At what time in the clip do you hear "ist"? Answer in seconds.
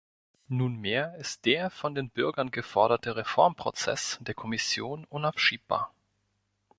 1.19-1.45